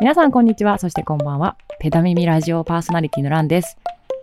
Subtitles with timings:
[0.00, 1.56] 皆さんこんにちは、そしてこんばんは。
[1.80, 3.76] ペダミミラジオパーソナリティのランです。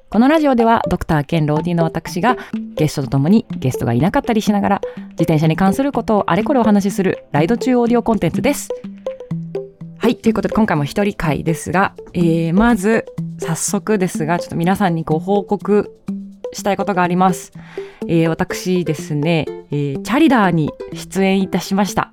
[0.10, 2.38] このラジオではドクター兼ローディの私が
[2.76, 8.70] ゲストと共にゲストがいなかったりしながら自転車に関することをあれこれお話しするライド中オーディオコンテンツです。
[9.98, 13.06] はい、ということで今回も一人会ですが、えー、まず
[13.40, 15.94] 早速ですがちょっと皆さんにご報告
[16.54, 17.52] したいことがあります。
[18.08, 22.12] えー、私ですね、えー、チャリダーに出演いたしました。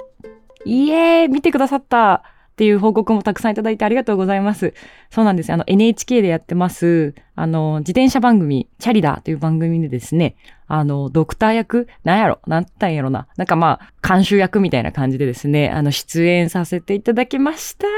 [0.65, 2.25] いえー、見てくださった
[2.63, 4.73] っていう報告もたくさんいただいてありがとうございます。
[5.11, 5.53] そうなんです。
[5.53, 10.37] あの NHK でやってます、あの、自転車番組、チャリダーという番組でですね、
[10.69, 13.27] あの、ドクター役、なんやろなんたんやろな。
[13.37, 17.89] なんかまあ、監修役みたいな感じでですね、あの、出演させていただきました。
[17.89, 17.91] い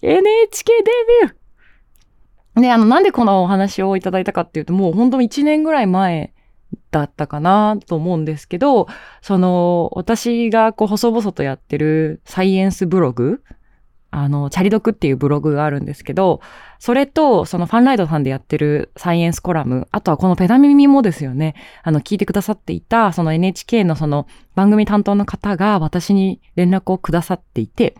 [0.00, 0.90] や !NHK デ
[1.26, 6.32] ビューね、あの、なんでこのお話をいただいたかっていうと、もう本当に1年ぐらい前
[6.90, 8.88] だったかなと思うんですけど、
[9.22, 13.42] その、私がこう、細々とやってるサイエンスブログ、
[14.10, 16.40] あの、チャリドクっていうブログがあるんですけど、
[16.78, 27.96] それと、そのファンライドさんでやってるサイエンスコラム、あとはこのペダミミもですよね、あの、聞いてくださっていた、その NHK のその番組担当の方が私に連絡をくださっていて、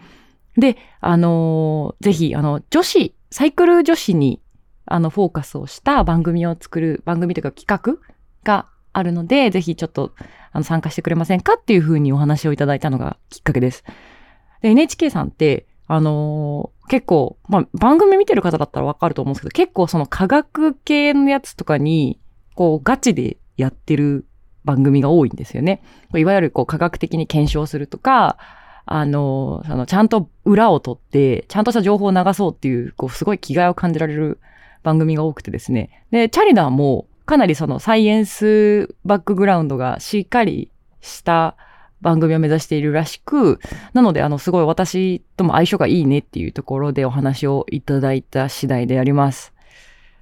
[0.56, 4.41] で、あのぜひ、あの、女子、サイクル女子に、
[4.86, 7.66] あの、フォーカスをした番組を作る、番組というか企
[8.00, 8.17] 画
[8.48, 10.12] があるので、ぜひちょっと
[10.52, 13.84] あの参加してくれませんかっていうふうにお話をいただいたのがきっかけです。
[14.62, 22.19] で、NHK さんって、あのー、結構、まあ、番組見てる方だったらわかると思うんですけど、結構その科学系のやつとかに、
[22.54, 24.26] こう、ガチでやってる
[24.64, 25.82] 番組が多いんですよね。
[26.14, 28.38] いわゆるこう、科学的に検証するとか、
[28.84, 34.41] あの、その、ちゃんと裏を取って、ちゃんとした情報を流そうっていう、こう、すごい気概を感じられる
[34.82, 36.04] 番組が多くてですね。
[36.10, 41.57] で、チャリダーも、かなりそのサイエンスバックグラウンドがしっかりした
[42.01, 43.61] 番組を目指しているらしく、
[43.93, 49.53] なので、あの、すごい私とも相性がいいねっていうところでお話をいただいた次第であります。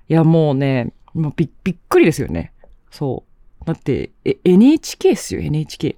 [0.08, 2.52] いや、もうね、もうびびっくりですよね。
[2.90, 3.24] そ
[3.62, 3.64] う。
[3.64, 5.94] だって、え、NHK っすよ、NHK。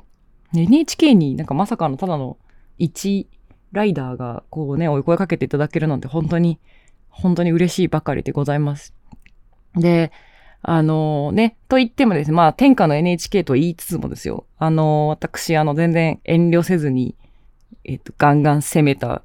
[0.55, 2.37] NHK になんかまさかのただの
[2.77, 3.31] 一
[3.73, 6.59] ライダーがこうね、お声かけていただけるなんて本当に、
[7.09, 8.93] 本当に嬉しいばかりでございます。
[9.75, 10.13] で、
[10.63, 17.15] あのね、と言ってもですね、まあ天下の NHK と言いつつもですよ、あの、私、あの、全然遠慮せずに、
[17.85, 19.23] えっと、ガンガン攻めた、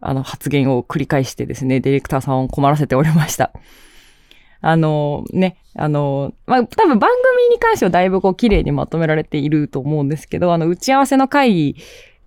[0.00, 3.52] あの、発言を繰り返してですね、ディレクターさんを困らせておりました。
[4.60, 11.76] あの、ね、あの、まあ、多分番組に関してはだいぶこう綺麗にまとめられていると思うんですけど、あの、打ち合わせの会議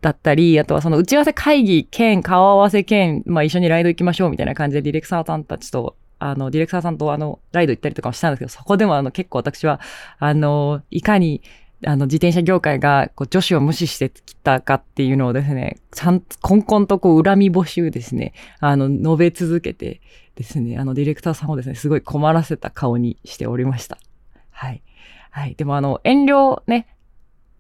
[0.02, 9.80] だったり、あとはその打ち合わせ会議兼顔合わせ兼、まあ一緒にライド行きましょうみたいな感じでディレクターさんたちとあの、ディレクターさんとあの、ライド行ったりとかもしたんですけど、そこでもあの、結構私は、
[10.20, 11.42] あの、いかに、
[11.86, 20.02] あの、自転車業界が、こう、女子を無視してきたかっていうのをですね、ちゃんと、こんこんとこう、恨み募集ですね、あの、述べ続けて
[20.36, 23.98] ですね、あの、ディレクターさんをですね、すごい困らせた顔にしておりました。
[24.52, 24.82] はい。
[25.32, 25.56] はい。
[25.56, 26.88] でもあの、遠慮ね、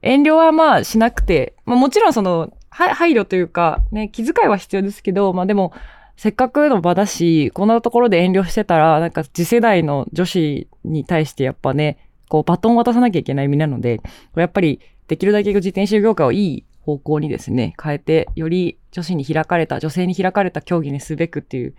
[0.01, 5.73] 遠慮はまあしなくて、まあもちろんその、配慮というか、ね、気遣いは必要ですけど、まあでも、
[6.19, 14.03] せっかくの場だし、こんなところで遠慮してたら、なんか次世代の女子に対してやっぱね、こうバトンを渡さなきゃいけない意味なので、こ
[14.35, 21.73] れやっぱりできるだけ自転車業界をいい方向にですね、変えて、より女子に開かれた、女性に開かれた競技にすべくっていう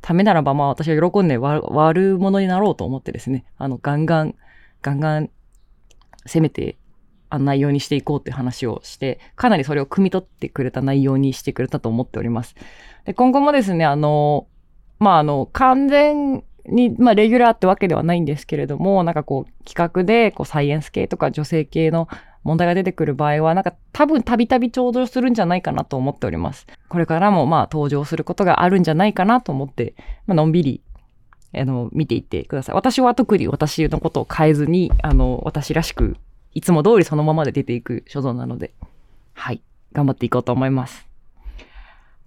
[0.00, 4.36] ためならば、まあ私は喜んで悪者になろうと思ってですね、あの、ガンガン、
[4.80, 5.30] ガンガン
[6.24, 6.76] 攻めて
[7.32, 12.54] あ内容にしていこうって話をして、かなりそれを汲み取ってくれた内容にしてくれたと思っております。
[13.06, 14.46] で、今後もですね、あの、
[14.98, 22.06] まあ、あの、完全に、まあ、レギュラーってわけではないんですけれども、なんかこう、企画で、こう、サイエンス系とか女性系の
[22.44, 26.66] 問題が出てくる場合は、なんか多分たびたび登場するんじゃないかなと思っております。
[26.88, 29.94] これからもまあ登場することがあるんじゃないかなと思って、
[30.26, 30.82] まあのんびり、
[31.54, 32.74] あの、見ていってください。
[32.74, 36.16] 私は特に私のことを変えずに、あの、私らしく
[36.54, 38.72] いつも通りそのままで出ていく所存なので、
[39.34, 41.06] はい、頑張っていこうと思います。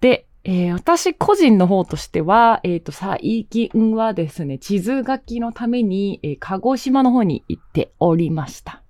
[0.00, 8.82] で、えー、私個人の方としては、えっ、ー、と、最近はですね、地図書きのために、えー、鹿児島の方に行っておりました。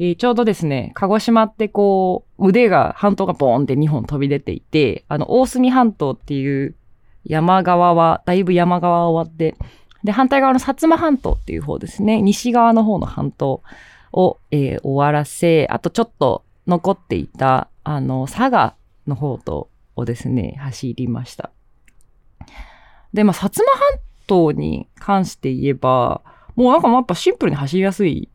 [0.00, 6.74] えー、ちょうどですね、鹿児島ってこう、腕が、半島がボーンって2本飛び出ていて、あの、大隅半島っていう
[7.24, 9.56] 山側は、だいぶ山側は終わって、
[10.04, 13.62] で、反対側の薩摩半島っていう方ですね、西側の方の半島
[14.12, 18.74] を、えー、終わらせ、あとちょっと残っていた、あの、佐賀
[19.06, 21.50] の方と、をですね、走りました。
[23.12, 26.22] で、まあ、薩摩半島に関して言えば、
[26.54, 28.28] もうなんかやっぱシンプルに走りやすい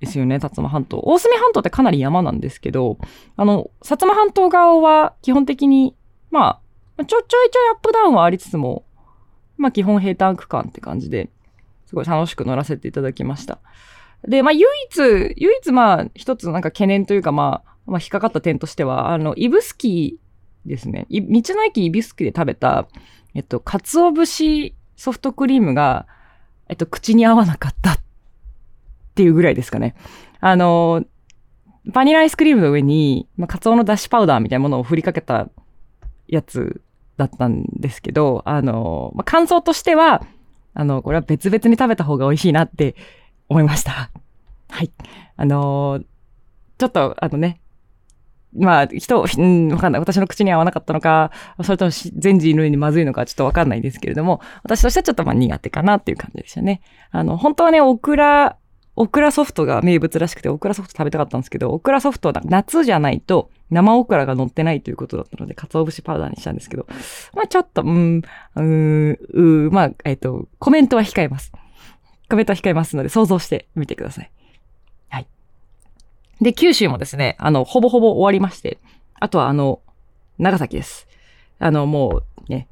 [0.00, 1.00] ですよね、薩摩半島。
[1.04, 2.98] 大隅半島ってかなり山なんですけど、
[3.36, 5.94] あの、薩摩半島側は基本的に
[6.30, 6.60] ま
[6.96, 8.84] あ、ちょ、ちょいちょいアップダウンはありつつも、
[9.56, 11.28] まあ基本平坦区間って感じで、
[11.86, 13.58] すごい楽しく乗らせていただきました。
[14.26, 21.06] で、まあ唯一、唯一まあ一つなんか懸念というかまあ、まあ引っかかった点としては、あの、イブスキーですね。
[21.10, 22.88] 道の駅イブスキーで食べた、
[23.34, 26.06] えっと、鰹節ソフトクリームが、
[26.68, 27.98] えっと、口に合わなかったっ
[29.14, 29.94] ていうぐらいですかね。
[30.40, 31.04] あの、
[31.86, 35.48] バニラアイスクリームの上に、まあ、カツオのだしパウダーみたいなものを振りかけた
[36.28, 36.82] やつ
[37.16, 40.22] だったんですけど、あの、まあ、感想としては、
[40.74, 42.94] あの、これは別々に食べた方が美味しいなって
[43.50, 44.10] 思いました。
[44.70, 44.90] はい。
[45.36, 46.00] あの
[46.78, 47.60] ちょっと、あのね、
[48.56, 50.00] まあ、人、うん、わかんない。
[50.00, 51.30] 私の口に合わなかったのか、
[51.62, 56.80] それとも全人類にまずいのかちょっとわかんないですけれども、私としてはちょっとまあ苦手かなっていう感じでしたね。
[57.10, 58.56] あの、本当はね、オクラ、
[58.96, 66.86] オクラソフトが名物らしくて、オクラソフト食べたかったんですけど、オクラソフトは夏じゃないと生オクラが乗ってないということだったので、鰹節パウダーにしたんですけど、
[67.34, 68.22] まあちょっと、うん、
[68.56, 71.52] うー、うーまあ、えっ、と、コメントは控えます。
[72.30, 74.30] コメントは控えますので、想像してみてください。
[75.08, 75.26] はい。
[76.40, 78.78] で、九州もですね、あの、ほぼほぼ終わりまして、
[79.18, 79.80] あとはあの、
[80.38, 81.08] 長崎です。
[81.58, 82.68] あの、もうね、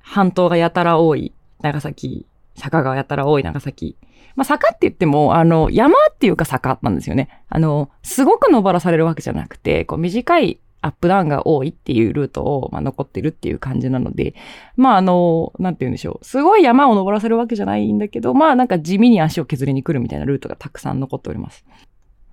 [0.00, 3.96] 半島がやたら多い長崎、坂がやたら多い長崎、
[4.36, 7.42] まあ、坂って言っても、あの、山っていうか坂なんですよね。
[7.48, 14.34] あの、すごく登らされるわけじゃなくて、こう短いアップダウンが多いっていうルートを、まあ、残ってるっていう感じなので、
[14.76, 16.24] まあ、あの、なんて言うんでしょう。
[16.24, 21.64] すごい山を登らせるわけじゃないんだけど、まあ、なんか地味に足を削りに来るみたいなルートがたくさん残っております。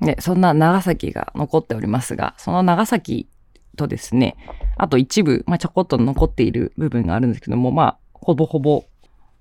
[0.01, 3.29] で、そんな長崎が残っておりますが、その長崎
[3.77, 4.35] とですね、
[4.77, 8.85] あと一部、まあ、ちょこっと残っている部分があるんですけども、まあ、ほぼほぼ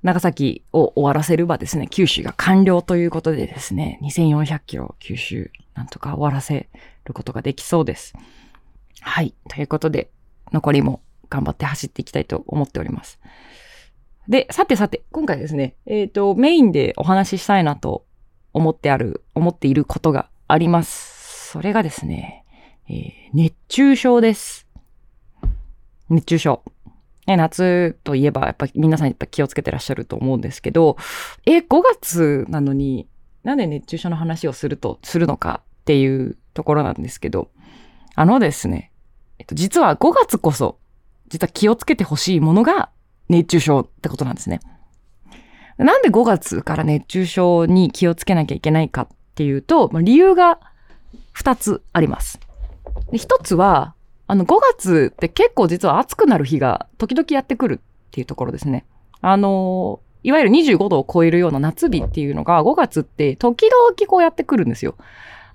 [0.02, 6.68] 長崎を終わらせればですね、九州が完了ということでですね、2400キロ九州なんとか終わらせ
[7.04, 8.14] ることができそうです。
[9.00, 9.34] はい。
[9.48, 10.10] ということで、
[10.52, 13.18] 残りも頑張って走っていきたいと思っております。
[14.28, 18.04] で、さてさて、今回ですね、えっ、ー、と、メインでお話ししたいなと
[18.52, 21.50] 思ってある、思っていることがあります。
[21.50, 22.44] それがですね、
[22.88, 24.66] えー、熱中症です。
[26.10, 26.62] 熱中症。
[27.26, 30.96] ね、夏といえば、やっぱ皆さんやっぱ気をつけてらっしゃると思うんですけど、
[31.46, 33.06] え、5月なのに、
[33.44, 37.50] なんで熱中症の話をすると、するのかっていうところなんですけど、
[38.18, 38.90] あのですね、
[39.38, 40.80] えっと、実は5月こそ、
[41.28, 42.90] 実は気をつけてほしいものが
[43.28, 44.58] 熱中症ってことなんですね。
[45.76, 50.58] なんで5月から熱中症に気をつけなきゃいけないかっていうと、理由が
[51.36, 52.40] 2つあります。
[53.12, 53.94] で1つは、
[54.26, 58.84] あの、5月って結構実は暑くなる日が時々やってくるっていうところですね。
[59.20, 64.96] あの、いわゆる25度を超えるような夏日っていうのが5月って時々こうやってくるんですよ。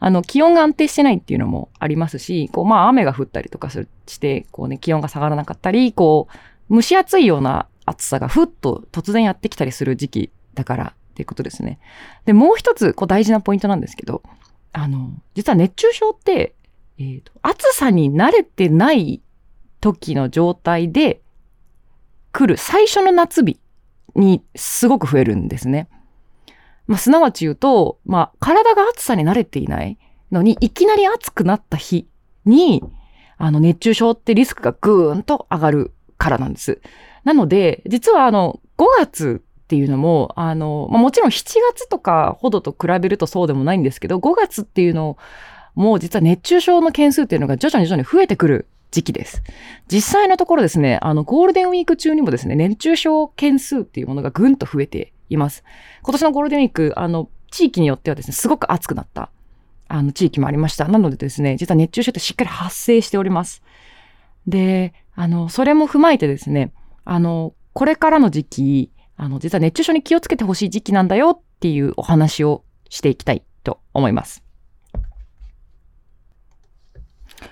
[0.05, 6.27] あの、気温が安定してないっていうのもありますし、こう、まあ雨が降ったりとかするして、こうね、気温が下がらなかったり、こ
[6.69, 11.79] う、蒸し暑いような暑さがふっと突然やってきたりする時期だからっていうことですね。
[12.25, 14.23] で、もう一つ、こう大事なポイントなんですけど、
[14.73, 16.53] あの、実は熱中症って、
[16.97, 19.21] えーと、暑さに慣れてない
[19.79, 21.21] 時の状態で
[22.33, 23.57] 来る最初の夏日
[24.15, 25.87] にすごく増えるんですね。
[26.87, 29.97] まあ、すなわち言うと、まあ、体が暑さに慣れていない
[30.31, 32.07] のに、いきなり暑くなった日
[32.45, 32.83] に、
[33.37, 36.81] あの、熱中症ってリスクがぐーんと上がるからなんです。
[37.23, 45.17] なので、実はあの、5月っていうのも、あの、まあ、もちろん7月とかほどと比べるとそうでもないんですけど、5月っていうの
[45.75, 49.41] もう実は熱中症の件数っていうのが徐々に徐々に増えてくる時期です。
[49.91, 55.63] 実際のところですね、あの、ゴールデンウィーク中にもですね、熱中症件数っていうものがぐんと増えています。
[56.01, 59.29] 今年のゴールデンウィーク、あの、地域によってはですね、すごく暑くなった、
[59.87, 60.87] あの、地域もありました。
[60.87, 63.61] なのでですね、実は熱中症ってしっかり発生しております。
[64.47, 66.73] で、あの、それも踏まえてですね、
[67.05, 74.43] あの、これからの時期、あの、実は熱中症に気をつけてほしい時期なんだよっていうお話をしていきたいと思います。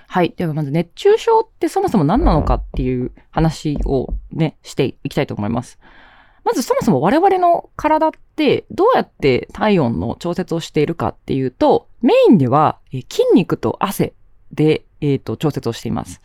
[0.06, 0.34] はい。
[0.36, 5.78] ではまず熱中症ってそもそも何なのかっていう話をね、していきたいと思います。
[6.44, 14.14] まずそもそも我々の体ってどうやって体温の調節をしているかっていうと、メインでは筋肉と汗
[14.52, 16.20] で、えーと、調節をしています。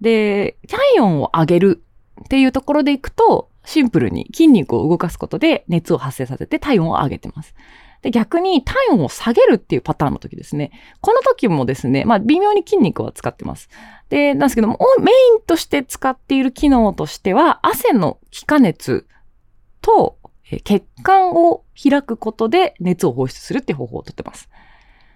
[0.00, 1.82] で、体温を上げる
[2.24, 7.54] っていうところでいくと、シンプルに筋肉を動かすことで熱を発生させて体温を上げてます。
[8.02, 10.70] で、逆に体温を下げるっていうパターンの時ですね。
[11.00, 13.68] この時もですね、まあ微妙に筋肉は使ってます。
[14.08, 19.06] で、なんですけども、メインとして使っている機能としては、汗の気化熱
[19.88, 20.18] と
[20.64, 24.50] 血管を開くことで熱を放出するっていう方法をとってます。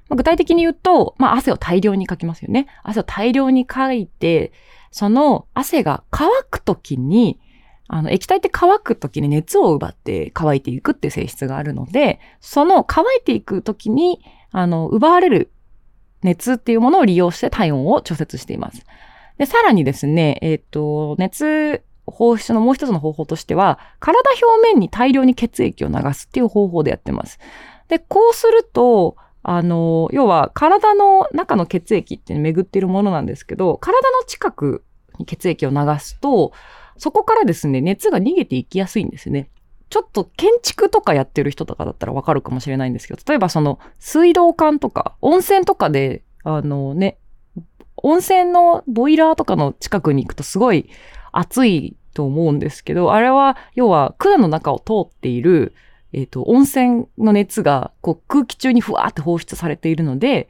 [0.09, 2.67] まあ、具体的に言うと、まあ、汗を大量にかきますよね。
[2.83, 4.53] 汗を大量にかいて、
[4.91, 7.41] その汗が乾くときに、
[7.89, 15.51] あの、液体って乾くときに熱を奪って乾いていくっていう性質があるので、その乾いていくときに、あの、奪われる
[16.23, 18.85] 熱っていうものを利用して体温を調節しています。
[19.39, 27.39] で、さらにですね、えっ、ー、と、熱放出のもう一つの方法としては、体表面に大量に血液を流すっていう方法でやってます。
[27.89, 34.85] で、こうすると、あの、要は体の中の血液って巡っているものなんですけど、体の近く
[35.19, 36.53] に血液を流すと、
[36.97, 39.51] そこからですね、熱が逃げていきやすいんですね。
[39.91, 47.19] ちょっと建築とかやってる人とかだったらわかるかもしれないんですけど、例えばその水道管とか温泉とかで、あのね、
[47.97, 50.89] 温泉のボイラーとかの近くに行くとすごい
[51.33, 55.75] 暑いと思うんですけど、あれは要は管の中を通っている
[56.13, 60.49] えっ、ー、と、温泉の熱がこう空気中にふわーって放出されているので、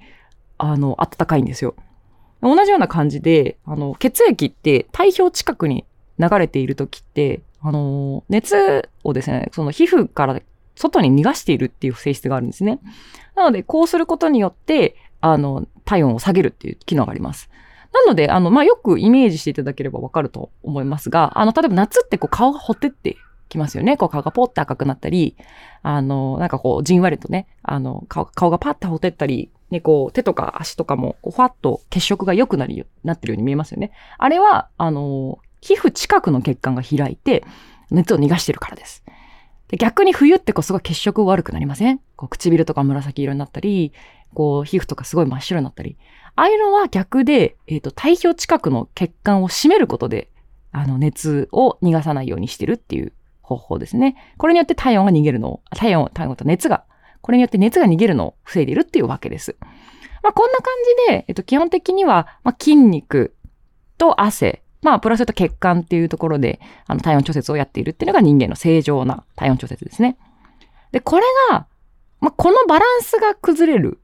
[0.59, 1.75] あの、暖かいんですよ。
[2.41, 5.85] 同じような感じで、あの、血液って体表近くに
[6.19, 10.41] 流れている時って、あの、熱をですね、その皮膚から
[10.75, 12.81] 外に逃がしているっていう性質があるんですね。
[13.37, 17.49] なので、こうすることによって、あの、体温を下げるっていう機能があります。
[17.92, 23.16] なので、あの、まあ、よくイメージしていただければわかると思いますが、あの、例えば夏ってこう顔がほてって
[23.49, 23.96] きますよね。
[23.96, 25.37] こう顔がポッて赤くなったり、
[25.82, 33.92] あの、なんかこうじんわりとね、あの、顔顔がパッてほてったり、ね、こう手とか足とかも、こうふわっと血色が良くなるよ、なってるように見えますよね。
[34.18, 37.44] あれは、あの、皮膚近くの血管が開いて、
[37.90, 39.04] 熱を逃がしてるからです。
[39.68, 41.99] で逆に冬ってこうすごい血色悪くなりません？
[42.16, 43.92] こう唇とか紫色になったり、
[44.34, 45.96] こう皮膚とかすごい真っ白になったり。
[46.35, 50.31] ああいうのは逆で、えっ、ー、と、体表近くの血管を締めることで、
[50.71, 53.12] あの、熱を逃がさないようにしてるっていう
[53.43, 54.17] 方法ですね。
[54.39, 56.85] これによって体温が逃げるのを、体温、体温と熱が、
[57.21, 59.57] これによって熱が逃げるのを防いでいるっていうわけです。
[60.23, 60.73] まあ、こんな感
[61.09, 63.35] じで、えっと、基本的には、まあ、筋肉
[63.99, 70.17] と汗、まあ、プラスと血管っていうところで、あの、体温調節をやっているっていうのが人間の正常な体温調節ですね。
[70.93, 71.67] で、これが、
[72.21, 74.01] まあ、このバランスが崩れる。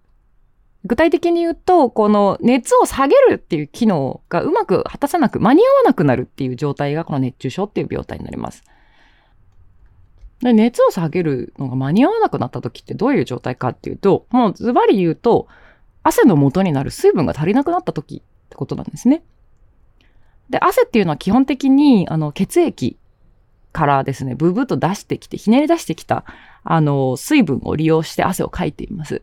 [0.84, 8.64] 具体的に言うと、この熱を下げるっていう機能がうまく果たさなく、間に合わなくなるっていう状態がこの熱中症っていう病態になります。
[10.40, 15.48] で熱を下げるのが間に合わなくなった時ってどういう状態かっていうと、もうズバリ言うと、
[16.04, 19.24] 汗の元になる水分が足りなくなった時ってことなんですね。
[20.48, 22.96] で、汗っていうのは基本的に、あの、血液
[23.72, 26.24] からですね、ブブーと出してきて、ひねり出してきた、
[26.62, 29.22] あの、水分を利用して汗をかいています。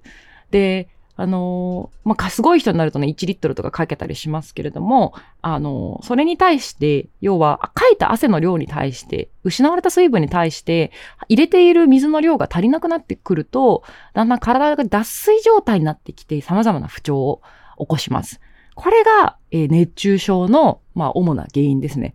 [0.51, 10.91] で、あのー、まあ、すごい人になるとね、1リットルとかかけたりしますけれども、あのー、それに対して、要は、かいた汗の量に対して、失われた水分に対して、
[11.29, 17.41] 入れている水の量が足りなくなってくると、だんだん体が脱水状態になってきて、様々な不調を
[17.79, 18.41] 起こします。
[18.75, 22.13] これが、えー、熱中症の、まあ、主な原因ですね。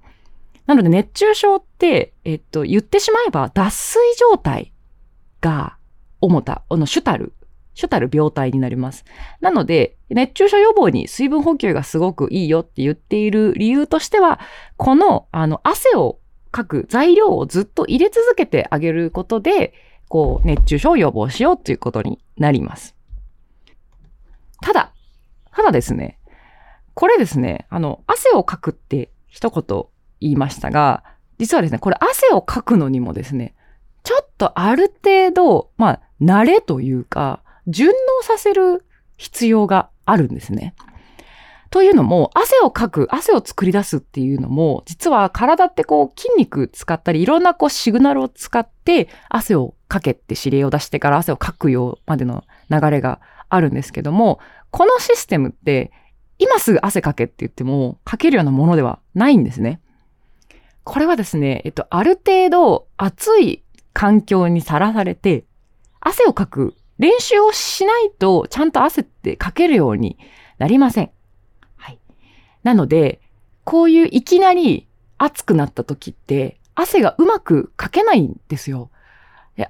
[0.66, 4.72] なので、熱中症って、えっと、言ってしまえば、脱水状態
[5.40, 5.78] が、
[6.20, 7.32] 主た、あの、主たる
[7.74, 9.04] 主たる病態になります。
[9.40, 14.40] なので、熱中症予防に水分補給がすごくいいよって言っている理由としては、
[14.76, 16.18] この、あの、汗を
[16.50, 19.72] かく材料をずっと入れ続けてあげることで、
[20.08, 22.96] こう、熱中症を予防しようということになります。
[24.60, 24.92] ただ、
[25.52, 26.18] ただですね、
[26.94, 29.84] これですね、あの、汗をかくって一言
[30.20, 31.04] 言いましたが、
[31.38, 33.54] 実はですね、これ汗をかくのにもですね、
[34.02, 38.84] ちょっとある程度、まあ、慣れというか、順応させる
[39.16, 40.74] 必要があるんですね。
[41.70, 55.92] というのも、汗をかく、汗を作り出すっていうのも、実は体ってこう筋肉使ったり、いろんなこうシグナルを使って汗をかけって指令を出してから汗をかくようまでの流れがあるんですけども、このシステムって
[56.38, 59.80] 今すぐ汗かけって言ってもかけるようなものではないんですね。
[60.82, 63.62] これはですね、えっと、ある程度暑い
[63.92, 65.44] 環境にさらされて、
[66.00, 70.18] 汗をかく練習をしないと、ちゃんと汗ってかけるように
[70.58, 71.10] なりません。
[71.76, 71.98] はい。
[72.62, 73.20] なので、
[73.64, 78.90] こういういきなり暑くなった時って、汗がうまくかけないんですよ。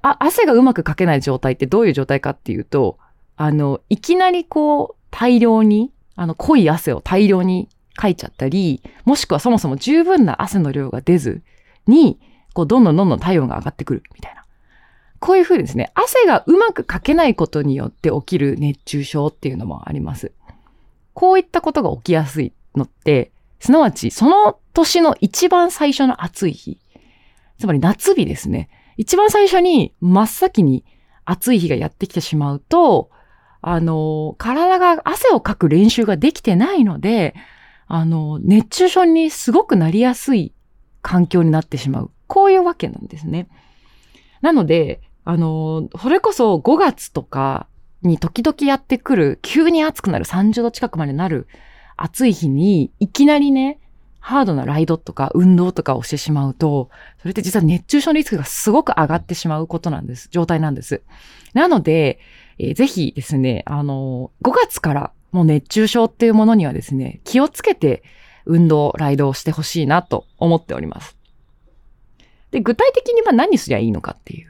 [0.03, 2.99] あ汗がうまくかけない状態ってどういう状態かっていうと、
[3.37, 11.43] あの、いきなりこう、大量に、あの、濃い汗を大量にかいちゃったり、もしくはそもそも十分な汗の量が出ず
[11.87, 12.19] に、
[12.55, 14.40] こう、どんどんどんどん体温が上がってくるみたいな。
[15.31, 20.33] こういうふうですね、汗がうまくかけないことによって起きる熱中症っていうのもあります。
[21.15, 26.81] こういったことが起きやすいのって、すなわちその年の一番最初の暑い日、
[27.61, 28.71] つまり夏日ですね。
[28.97, 30.85] 一番最初に真っ先に
[31.25, 33.11] 暑い日がやってきてしまうと、
[33.63, 37.37] あの、体が汗をかく練習ができてないので、
[37.87, 40.53] あの、熱中症にすごくなりやすい
[41.03, 42.11] 環境になってしまう。
[42.27, 43.47] こういうわけなんですね。
[44.41, 47.69] なので、あの、それこそ5月とか
[48.03, 51.47] に時々やってくる、急に暑くなる30度近くまでなる
[51.97, 53.79] 暑い日に、いきなりね、
[54.19, 60.29] ハードなライドとか運動とかをしてしまうと、それって実は熱中症のリスクがすごく上がってしまうことなんです。
[60.33, 61.01] 状態なんです。
[61.55, 62.19] なので、
[62.59, 68.03] えー、ぜひですね、あの、5月からもう熱中症っていうものにはですね、気をつけて
[68.47, 71.17] 運動、ライドをしてほしいなと思っております。
[72.51, 74.50] で、具体的にまあ何すりゃいいのかっていう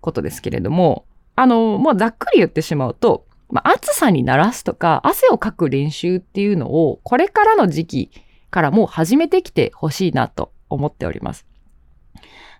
[0.00, 1.04] ことですけれども、
[1.36, 8.10] あの、もうざっくり言ってしまうと、まあ、暑さに慣らすとか、汗をかく練習っていうのを、これからの時期
[8.50, 11.46] からもう始めてきてほしいなと思っております。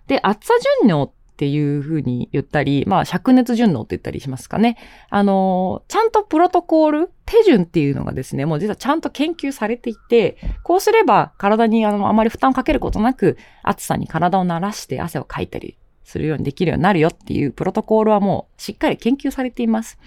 [0.07, 4.77] で、暑さ順応っていうふうに言ったり、まあ、灼熱順応って言ったりしますかね。
[5.09, 15.77] あの、ちゃんとプロトコール、手順っていうのがですね、もう実はちゃんと研究されていて、こうすれば体にあのあまり負担をかけることなく、暑さに体を慣らして汗をかいたり
[16.09, 19.99] するようにできるようになるよっていうプロトコールはもうしっかり研究されています。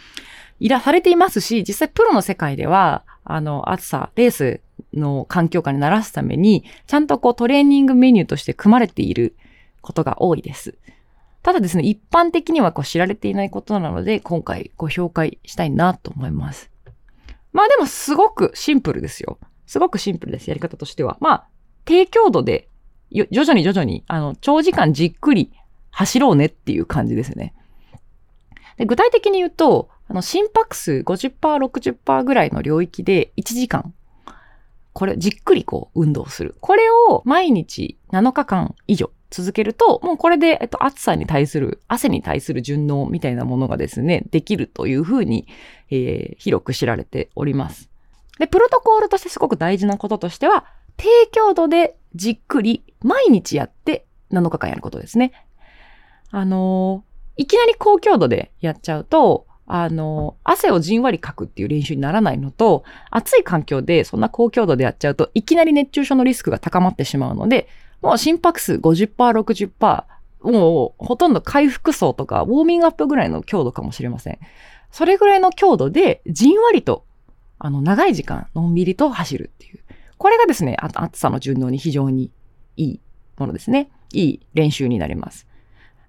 [0.61, 4.61] いらされていますし、実際プロの世界では、あの、暑さ、レース
[4.95, 9.35] の環境下に慣らすために、ちゃんとこうトレーニングメニューとして組まれている
[9.81, 10.77] ことが多いです。
[11.43, 16.71] ただですね、一般的にはこう知られていないことなので、今回ご紹介したいなと思います。
[17.53, 19.39] まあでもすごくシンプルですよ。
[19.67, 21.17] すごくシンプルです、やり方としては。
[21.21, 21.47] まあ、
[21.85, 22.69] 低強度で、
[23.11, 25.53] 徐々に徐々に、あの、長時間じっくり
[25.93, 27.55] 走ろうねっていう感じですね。
[28.77, 33.95] で具体的に言うと、あの、心拍数50%、60%ぐらいの領域で1時間、
[34.93, 36.57] これ、じっくりこう、運動する。
[36.61, 45.47] これを毎日7日間以上続けると、もうこれで、えっと、暑さに対する、汗に対する順応みたいなものがですね、できるというふうに、
[45.91, 47.89] えー、広く知られております。
[48.39, 50.67] で、プロトコールとしてすごく大事なこととしては、
[50.99, 55.33] 低強度でじっくり毎日やって7日間やることですね。
[56.33, 57.05] あの、
[57.37, 67.69] いきなり高強度でやっちゃうと、あの、汗をじんわりかくっていう練習にならないのと、暑い環境でそんな高強度でやっちゃうと、いきなり熱中症のリスクが高まってしまうので、
[68.01, 70.05] もう心拍数50%、60%、
[70.43, 74.39] もうほとんど回復層とかウォーミングアップぐらいの強度かもしれません。
[74.91, 77.05] それぐらいの強度でじんわりと、
[77.59, 79.81] あの、長い時間、のんびりと走るっていう。
[80.19, 82.31] これがですね、暑さの順応に非常に
[82.77, 83.01] いい
[83.37, 83.91] ものですね。
[84.13, 85.47] いい練習になります。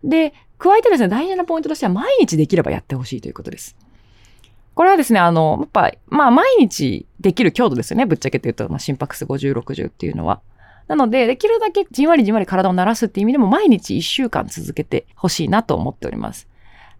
[0.03, 3.75] で、加えてですね、大事なポイントとしては毎日できればやってほしいということです。
[4.75, 8.05] これはですね、あの、やっぱ、まあ毎日できる強度ですよね。
[8.05, 10.41] ぶっちゃけて言うと、まあ、心拍数50、60っていうのは。
[10.87, 16.47] なので、できるだけじんわりじんわり体を慣らすっていう意味でも毎日1週間続けてほしいなと思っております。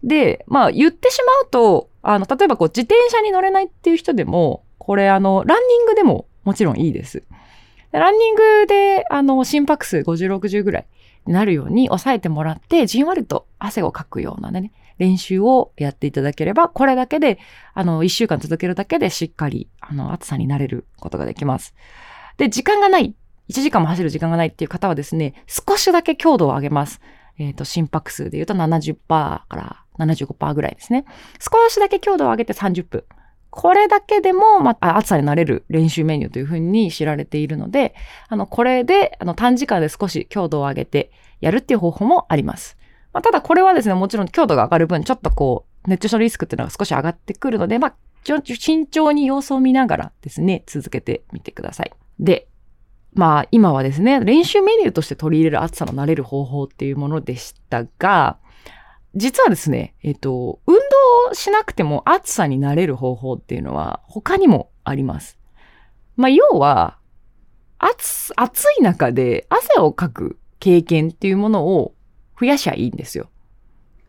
[0.02, 7.24] で、まあ言ってしまうと、あの、例えばこう自転車に乗れないっていう人でも、これあの、ランニングでももちろんいいです。
[7.90, 10.86] ランニングで、あの、心拍数50、60ぐらい
[11.26, 17.38] なるように抑えてもらって、じんわりと汗をかくようなね、練習をやっていただければ、これだけで、
[17.72, 21.74] あの、1週間続けるだけでしっかり、あの、暑さになれることができます。
[22.36, 23.14] で、時間がない
[23.48, 27.00] 1時間も走る時間がないっていう方はですね、少しだけ強度を上げます。
[27.38, 31.04] えっ、ー、と、心拍数で言うと70%から75%ぐらいですね。
[31.40, 33.04] 少しだけ強度を上げて30分。
[33.56, 37.94] これだけでも、まあ、暑さになれる練習メニューというふうに知られているので、
[38.28, 42.76] あの、これで、あの、短時間で少し強度を上げてやるっていう方法もあります。
[43.12, 51.92] まあ、ただこれはですね、もちろん強度が上がる分、ちょっとこう、熱中症リスクっていうのが少し上がってくるので、まあ、慎重に様子を見ながらですね、続けてみてください。
[52.18, 52.48] で、
[53.12, 58.38] まあ今はですね、練習メニューとして取り入れる暑さの慣れる方法っていうものでしたが、
[59.16, 60.74] 実はですね、えっ、と、運
[61.28, 65.38] 動しなくても暑さに慣れる方法っていうのは他にもあります。
[66.16, 66.98] まあ要は、
[67.78, 71.94] 暑、暑い中で汗をかく経験っていうものを
[72.40, 73.30] 増やしゃいいんですよ。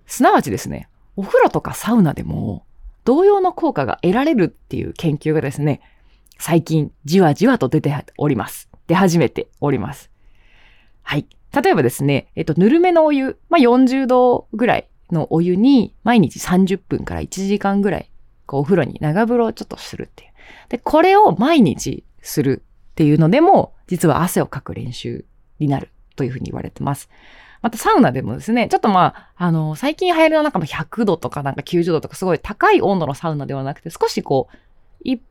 [0.08, 2.66] すなわちですね、お風呂とかサウナでも
[3.04, 5.82] 同様の効果が得られるっていう研究がですね、
[6.40, 8.70] 最近じわじわと出ております。
[8.88, 10.10] 出始めております。
[11.04, 11.28] はい。
[11.54, 18.12] 例えばですね、えっと、ぬるめのお湯、まあ、40度ぐらいのお湯に毎日30分から1時間ぐらい、
[18.46, 20.32] こうお風呂に長風呂をちょっとするっていう。
[20.70, 25.26] で、これを毎日するっていうのでも、実は汗をかく練習
[25.60, 27.10] になるというふうに言われてます。
[27.62, 34.58] またサウナでもですね、ちょっとまあ、あの、最近流行りの中の100度とかなんか90度とかすごい高い温度のサウナではなくて、少しこう、
[35.04, 35.22] 一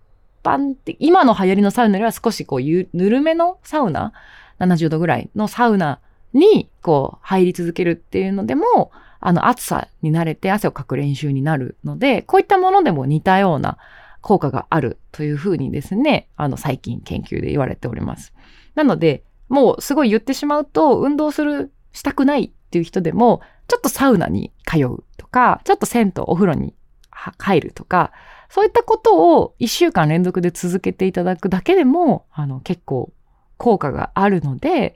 [0.43, 4.13] 般的、今の流行りのサウナよりは少しこう、ぬるめのサウナ、
[4.59, 6.01] 70度ぐらいのサウナ
[6.33, 8.91] にこう、入り続けるっていうのでも、
[9.27, 13.79] あの暑さに慣れて汗をかく練習になるので、こういったものでも似たような
[14.21, 18.35] 効果があるというふうにですね、あの最近研究で言われております。
[18.75, 26.75] なので、もうすごい言ってしまうと、運動する、したくないっていう人でも、ちょっとサウナに通うとか、ちょっと銭湯、お風呂に
[27.11, 28.13] 入るとか、
[28.51, 33.11] そういったことを1週間連続で続けていただくだけでも、あの、結構
[33.57, 34.95] 効果があるので、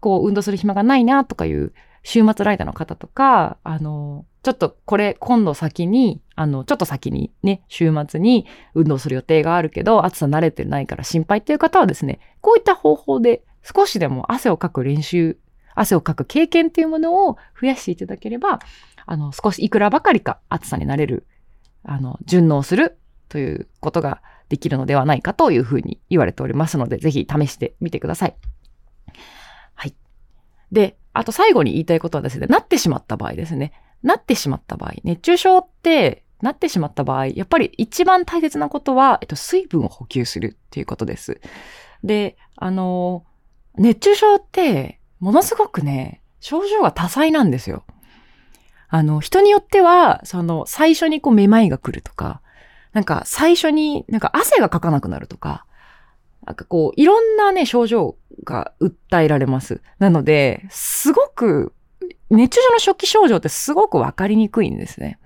[0.00, 15.38] こう、運動する暇がないなとかいう週末ライダーの方とか、あの、ちょっとこれ今度先に、あの、ちょっと先にね、週末に運動する予定があるけど、暑さ慣れてないから心配っていう方はですね、こういった方法で少しでも汗をかく練習、
[15.74, 18.60] 汗をかく経験っていうものを増やしていただければ、
[19.06, 21.26] あの、少しいくらばかりか暑さになれる、
[21.84, 28.36] あの、順応するということができるのではないかというふうに言われておりますので、ぜひ試してみてください。
[29.74, 29.94] はい。
[30.72, 33.72] で、あと最後に言いたいことはですね、なってしまった場合ですね。
[34.02, 41.40] なってしまった場合、熱中症ってなってしまった場合、やっぱり一番大切なことは、えっと、水分を補給するっていうことです。
[42.02, 43.24] で、あの、
[43.76, 47.84] 熱中症って、ものすごくね、症状が多彩なんですよ。
[48.88, 52.40] あの、人によっては、その、最初にこう、めまいが来るとか、
[52.92, 55.64] なんか、最初になんか汗がかかなくなるとか、
[56.46, 59.82] なんかこう、いろんなね、症状が訴えられます。
[59.98, 61.72] なので、すごく、
[62.30, 65.18] 熱中症の初期症状ってすごくわかりにくいんですね。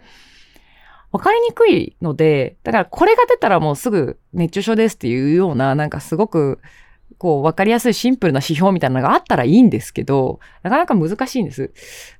[1.12, 6.60] わかりにくいので、だからこれが出たらもうすぐ熱中症ですっていうような、なんかすごく、
[7.18, 11.72] こう、わかりやすいシンプルな指標みたいなのがあったらいいんですけど、なかなか難しいんです。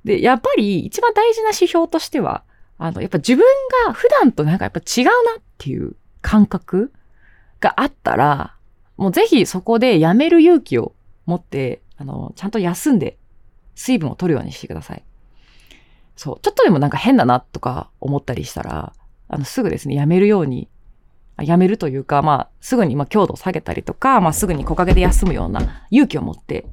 [0.05, 2.43] で、やっぱり一番大事な指標としては、
[2.77, 3.43] あの、やっぱ自分
[3.85, 6.93] が普段となんかやっぱ違うなっていう感覚
[7.59, 8.54] があったら、
[8.97, 10.93] もうぜひそこでやめる勇気を
[11.25, 13.17] 持って、あの、ちゃんと休んで
[13.75, 15.03] 水分を取るようにしてください。
[16.15, 16.39] そう。
[16.41, 18.93] ちょっとでもなんか変だなとか思ったりしたら、
[19.27, 20.69] あの、すぐですね、やめるように、
[21.41, 26.65] やめるというか、まあ、すぐに、まあ、強度を下げたりとか、まあ、すぐに木陰で休むような勇気を持って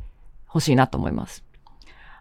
[0.46, 1.44] ほしいなと思います。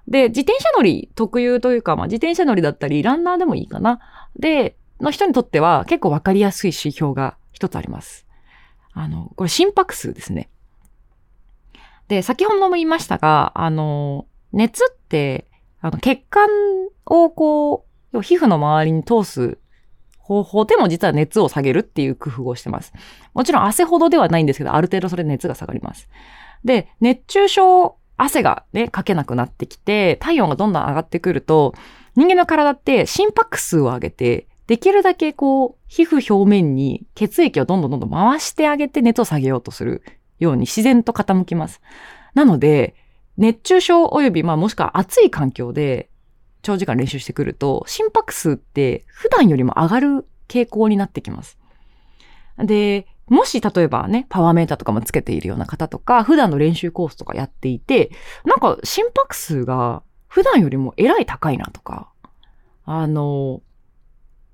[0.08, 4.00] で、自転車乗り特有というか、まあ、自転車乗りだったり、ランナーでもいいかな。
[4.40, 8.26] で、の人にとっては結構わかりやすい指標が一つあります。
[8.94, 10.50] あの、これ心拍数ですね。
[12.08, 15.48] で、先ほども言いましたが、あの、熱って、
[15.80, 16.48] あの、血管
[17.06, 19.58] をこう、皮膚の周りに通す
[20.32, 22.94] 方法でも実は熱を下げるっていう工夫をしてます。
[23.34, 26.10] もちろん汗ほどではないんですけど、ある程度それ熱が下がります。
[26.64, 31.74] で、熱中症、汗がね、かけなくなってきて、体温がどんどん上がってくると、
[32.16, 40.04] 人間の体って心拍数を上げて、できるだけこう、皮膚表面に血液をどんどんどんどん回してあげて熱を下げようとする
[40.40, 41.82] ように自然と傾きます。
[42.34, 42.96] なので、
[43.38, 46.10] 熱中症及び、まあもしくは暑い環境で
[46.62, 51.58] 長時間練習してくると、心拍数って普段よりも上がる傾向になってきます。
[52.58, 58.12] で、もし例えばね、パワーメーターとかもつけているような方とか、普段の練習コースとかやっていて、
[58.46, 62.10] なんか心拍数が普段よりもえらい高いなとか、
[62.86, 63.62] あの、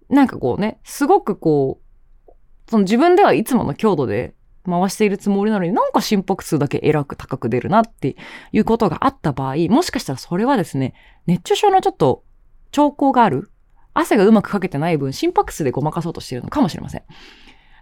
[0.10, 1.80] なんかこうね、すごくこ
[2.28, 2.32] う、
[2.70, 4.34] その自分ではいつもの強度で
[4.65, 8.15] 回しているつもりなのになんか心拍数だけえらく高く出るなって
[8.52, 10.93] いうことがあった場合、もしかしたらそれはですね、
[11.26, 12.24] 熱中症のちょっと
[12.72, 13.52] 兆候がある
[13.93, 17.04] 汗がうまくかけてない分、心拍数でごまかそうとしているのかもしれません。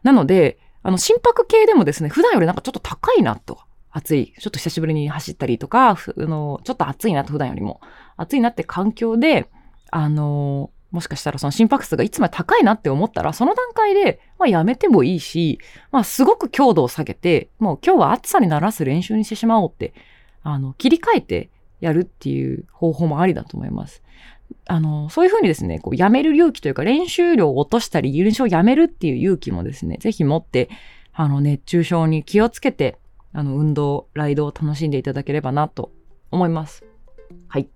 [0.03, 3.59] なので、あの、心拍計でもですね、普段よりなんかちょっと高いなと。
[3.91, 4.33] 暑い。
[4.37, 7.79] ちょっと久しぶりに走ったりとか、あの、ちょっと暑いなと普段よりも。
[8.17, 9.49] 暑いなって環境で、
[9.89, 15.59] あの、もしかしたらその心拍数がいつも高いなって思ったら、その段階で、まあやめてもいいし、
[15.91, 19.93] まあすごく強度を下げて、もう今日は暑さにならす練習にしてしまおうって、
[20.41, 21.49] あの、切り替えて
[21.81, 24.01] やるっていう方法もありだと思います。
[24.67, 30.69] あの、そういうふうにですね、こう、やめる勇気というか、練習量を落としたり、練習をやめるっていう勇気もですね、ぜひ持って、
[31.13, 32.97] あの、熱中症に気をつけて、
[33.33, 35.91] あの、運動、ライドを楽しんでいただければなと
[36.31, 36.85] 思います。
[37.49, 37.67] はい。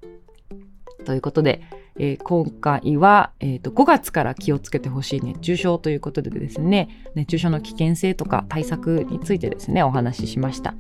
[1.06, 1.62] ということで、
[2.00, 10.74] えー、今回は、えーと、5月から気をつけてほしい熱中症ということでですね熱中症の危険性とか対策についてですねお話ししました。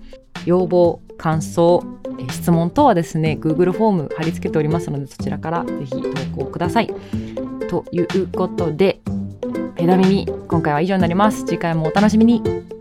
[0.45, 1.83] 要望感想、
[2.19, 6.87] えー、質問等はですね Google フォーム貼り付けておりますのでそちらからぜひ投稿ください。
[7.69, 9.01] ということで
[9.75, 11.45] ペダ耳今回は以上になります。
[11.45, 12.78] 次回もお楽しみに。